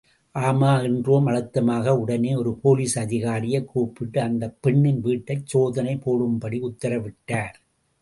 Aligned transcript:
ஆமா 0.35 0.69
என்றோம் 0.83 1.23
அழுத்தமாக 1.25 1.99
உடனே 1.99 2.35
ஒரு 2.35 2.53
போலீஸ் 2.55 2.99
அதிகாரியைக் 2.99 3.65
கூப்பிட்டு 3.65 4.21
அந்தப் 4.21 4.57
பெண்ணின் 4.61 5.03
வீட்டைச்சோதனை 5.03 6.01
போடும்படி 6.01 6.61
உத்தரவிட்டார். 6.61 7.57